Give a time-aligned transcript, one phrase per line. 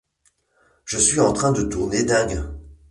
[0.83, 2.41] Je suis en train de tourner dingue.